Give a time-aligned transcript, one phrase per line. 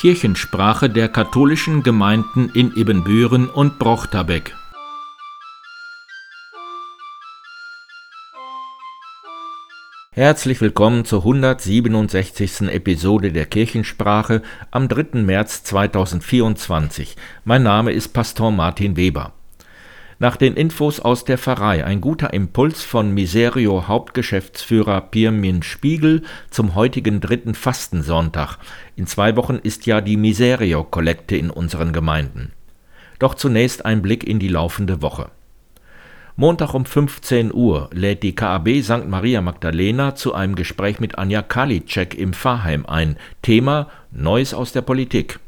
[0.00, 4.56] Kirchensprache der katholischen Gemeinden in Ibbenbüren und Brochterbeck.
[10.12, 12.70] Herzlich willkommen zur 167.
[12.70, 14.40] Episode der Kirchensprache
[14.70, 15.20] am 3.
[15.20, 17.16] März 2024.
[17.44, 19.34] Mein Name ist Pastor Martin Weber.
[20.22, 26.74] Nach den Infos aus der Pfarrei ein guter Impuls von Miserio Hauptgeschäftsführer Pirmin Spiegel zum
[26.74, 28.58] heutigen dritten Fastensonntag.
[28.96, 32.52] In zwei Wochen ist ja die Miserio-Kollekte in unseren Gemeinden.
[33.18, 35.30] Doch zunächst ein Blick in die laufende Woche.
[36.36, 39.08] Montag um 15 Uhr lädt die KAB St.
[39.08, 43.16] Maria Magdalena zu einem Gespräch mit Anja Kalitschek im Pfarrheim ein.
[43.40, 45.40] Thema Neues aus der Politik.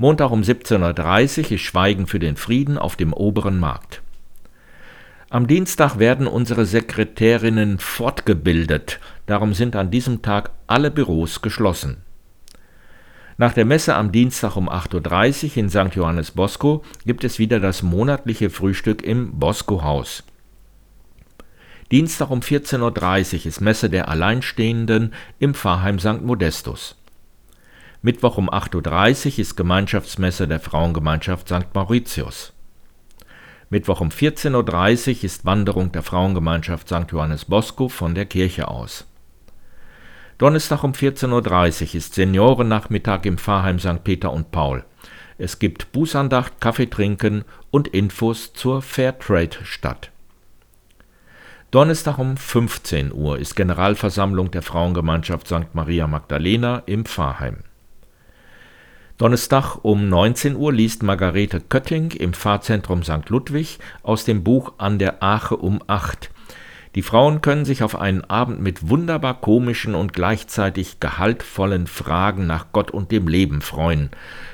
[0.00, 4.00] Montag um 17.30 Uhr ist Schweigen für den Frieden auf dem oberen Markt.
[5.28, 11.96] Am Dienstag werden unsere Sekretärinnen fortgebildet, darum sind an diesem Tag alle Büros geschlossen.
[13.38, 15.96] Nach der Messe am Dienstag um 8.30 Uhr in St.
[15.96, 20.22] Johannes Bosco gibt es wieder das monatliche Frühstück im Bosco-Haus.
[21.90, 26.22] Dienstag um 14.30 Uhr ist Messe der Alleinstehenden im Pfarrheim St.
[26.22, 26.94] Modestus.
[28.00, 31.74] Mittwoch um 8.30 Uhr ist Gemeinschaftsmesse der Frauengemeinschaft St.
[31.74, 32.52] Mauritius.
[33.70, 37.10] Mittwoch um 14.30 Uhr ist Wanderung der Frauengemeinschaft St.
[37.10, 39.04] Johannes Bosco von der Kirche aus.
[40.38, 44.04] Donnerstag um 14.30 Uhr ist Seniorennachmittag im Pfarrheim St.
[44.04, 44.84] Peter und Paul.
[45.36, 50.12] Es gibt Bußandacht, Kaffee trinken und Infos zur Fairtrade statt.
[51.72, 55.74] Donnerstag um 15 Uhr ist Generalversammlung der Frauengemeinschaft St.
[55.74, 57.64] Maria Magdalena im Pfarrheim.
[59.18, 63.28] Donnerstag um 19 Uhr liest Margarete Kötting im Pfarrzentrum St.
[63.28, 66.30] Ludwig aus dem Buch An der Ache um acht.
[66.94, 72.66] Die Frauen können sich auf einen Abend mit wunderbar komischen und gleichzeitig gehaltvollen Fragen nach
[72.70, 74.10] Gott und dem Leben freuen.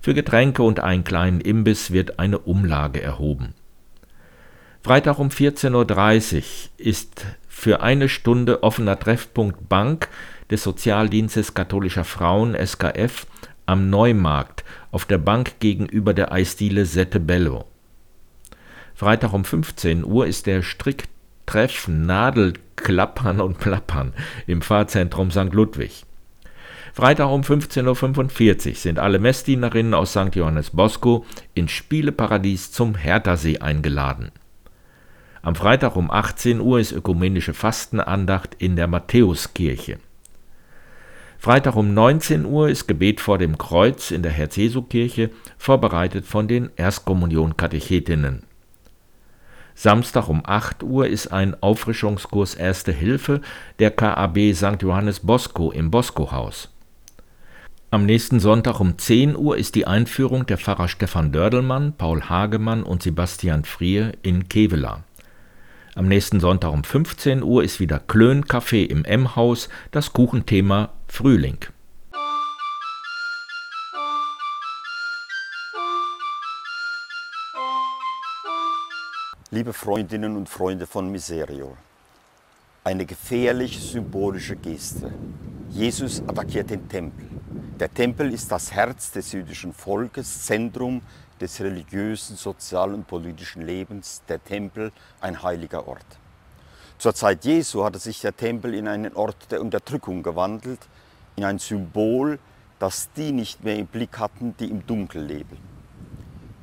[0.00, 3.52] Für Getränke und einen kleinen Imbiss wird eine Umlage erhoben.
[4.82, 6.42] Freitag um 14.30 Uhr
[6.78, 10.08] ist für eine Stunde offener Treffpunkt Bank
[10.50, 13.26] des Sozialdienstes katholischer Frauen SKF
[13.66, 17.66] am Neumarkt auf der Bank gegenüber der Eisdiele Settebello.
[18.94, 24.14] Freitag um 15 Uhr ist der Stricktreff Nadelklappern und Plappern
[24.46, 25.52] im Fahrzentrum St.
[25.52, 26.04] Ludwig.
[26.94, 30.34] Freitag um 15.45 Uhr sind alle Messdienerinnen aus St.
[30.34, 34.30] Johannes Bosco ins Spieleparadies zum Herthasee eingeladen.
[35.42, 39.98] Am Freitag um 18 Uhr ist ökumenische Fastenandacht in der Matthäuskirche.
[41.46, 46.70] Freitag um 19 Uhr ist Gebet vor dem Kreuz in der Herz-Jesu-Kirche, vorbereitet von den
[46.74, 48.42] Erstkommunion-Katechetinnen.
[49.76, 53.42] Samstag um 8 Uhr ist ein Auffrischungskurs Erste Hilfe
[53.78, 54.82] der KAB St.
[54.82, 56.68] Johannes Bosco im Bosco-Haus.
[57.92, 62.82] Am nächsten Sonntag um 10 Uhr ist die Einführung der Pfarrer Stefan Dördelmann, Paul Hagemann
[62.82, 65.04] und Sebastian Frier in Kevela.
[65.96, 71.56] Am nächsten Sonntag um 15 Uhr ist wieder Klön Café im M-Haus, das Kuchenthema Frühling.
[79.50, 81.78] Liebe Freundinnen und Freunde von Miserio,
[82.84, 85.10] eine gefährliche symbolische Geste.
[85.70, 87.35] Jesus attackiert den Tempel.
[87.78, 91.02] Der Tempel ist das Herz des jüdischen Volkes, Zentrum
[91.38, 96.06] des religiösen, sozialen und politischen Lebens, der Tempel ein heiliger Ort.
[96.96, 100.80] Zur Zeit Jesu hatte sich der Tempel in einen Ort der Unterdrückung gewandelt,
[101.36, 102.38] in ein Symbol,
[102.78, 105.58] das die nicht mehr im Blick hatten, die im Dunkel leben.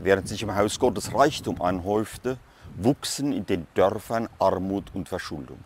[0.00, 2.36] Während sich im Haus Gottes Reichtum anhäufte,
[2.76, 5.60] wuchsen in den Dörfern Armut und Verschuldung.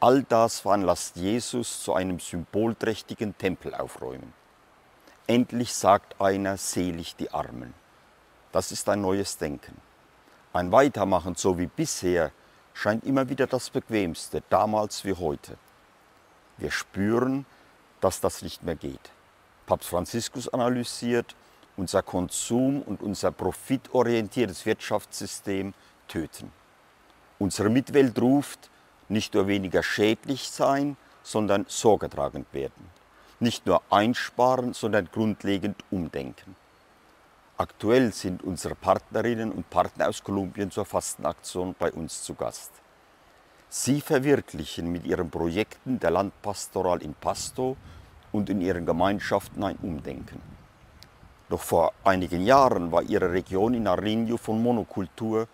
[0.00, 4.39] All das veranlasst Jesus zu einem symbolträchtigen Tempel aufräumen.
[5.26, 7.74] Endlich sagt einer, selig die Armen.
[8.52, 9.76] Das ist ein neues Denken.
[10.52, 12.32] Ein Weitermachen so wie bisher
[12.74, 15.56] scheint immer wieder das Bequemste, damals wie heute.
[16.56, 17.46] Wir spüren,
[18.00, 19.10] dass das nicht mehr geht.
[19.66, 21.36] Papst Franziskus analysiert,
[21.76, 25.72] unser Konsum und unser profitorientiertes Wirtschaftssystem
[26.08, 26.52] töten.
[27.38, 28.70] Unsere Mitwelt ruft,
[29.08, 32.99] nicht nur weniger schädlich sein, sondern sorgetragend werden.
[33.40, 36.56] Nicht nur einsparen, sondern grundlegend umdenken.
[37.56, 42.70] Aktuell sind unsere Partnerinnen und Partner aus Kolumbien zur Fastenaktion bei uns zu Gast.
[43.68, 47.76] Sie verwirklichen mit ihren Projekten der Landpastoral in Pasto
[48.32, 50.42] und in ihren Gemeinschaften ein Umdenken.
[51.48, 55.48] Doch vor einigen Jahren war ihre Region in Nariño von Monokultur,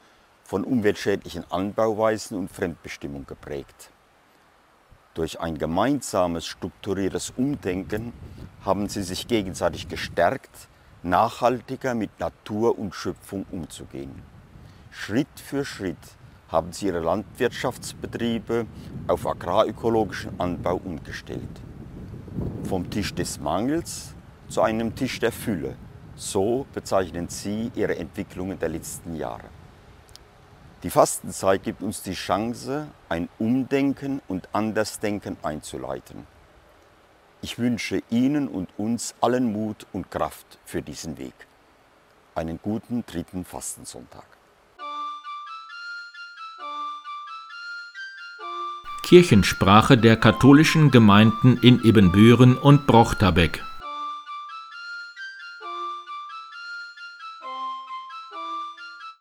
[0.45, 3.91] von umweltschädlichen Anbauweisen und Fremdbestimmung geprägt.
[5.17, 8.13] Durch ein gemeinsames, strukturiertes Umdenken
[8.67, 10.69] haben sie sich gegenseitig gestärkt,
[11.03, 14.23] nachhaltiger mit Natur und Schöpfung umzugehen.
[14.91, 15.97] Schritt für Schritt
[16.51, 18.67] haben sie ihre Landwirtschaftsbetriebe
[19.09, 21.63] auf agrarökologischen Anbau umgestellt.
[22.65, 24.15] Vom Tisch des Mangels
[24.49, 25.77] zu einem Tisch der Fülle.
[26.15, 29.56] So bezeichnen sie ihre Entwicklungen der letzten Jahre.
[30.87, 36.29] Die Fastenzeit gibt uns die Chance, ein Umdenken und Andersdenken einzuleiten.
[37.43, 41.35] Ich wünsche Ihnen und uns allen Mut und Kraft für diesen Weg.
[42.37, 44.27] Einen guten dritten Fastensonntag.
[49.03, 53.66] Kirchensprache der katholischen Gemeinden in Ebenbüren und Brochterbeck.